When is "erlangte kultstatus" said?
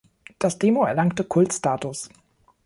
0.83-2.09